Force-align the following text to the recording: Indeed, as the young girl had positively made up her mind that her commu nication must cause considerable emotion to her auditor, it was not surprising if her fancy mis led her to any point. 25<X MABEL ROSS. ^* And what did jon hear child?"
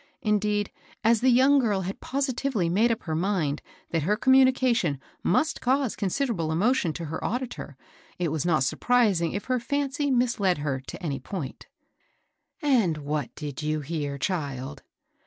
Indeed, 0.23 0.71
as 1.03 1.21
the 1.21 1.29
young 1.29 1.59
girl 1.59 1.81
had 1.81 2.01
positively 2.01 2.69
made 2.69 2.91
up 2.91 3.03
her 3.03 3.13
mind 3.13 3.61
that 3.91 4.01
her 4.01 4.17
commu 4.17 4.43
nication 4.51 4.97
must 5.21 5.61
cause 5.61 5.95
considerable 5.95 6.51
emotion 6.51 6.91
to 6.93 7.05
her 7.05 7.23
auditor, 7.23 7.77
it 8.17 8.29
was 8.31 8.43
not 8.43 8.63
surprising 8.63 9.33
if 9.33 9.45
her 9.45 9.59
fancy 9.59 10.09
mis 10.09 10.39
led 10.39 10.57
her 10.57 10.79
to 10.87 11.03
any 11.03 11.19
point. 11.19 11.67
25<X 12.63 12.63
MABEL 12.63 12.77
ROSS. 12.77 12.81
^* 12.81 12.83
And 12.87 12.97
what 12.97 13.35
did 13.35 13.57
jon 13.57 13.81
hear 13.83 14.17
child?" 14.17 14.81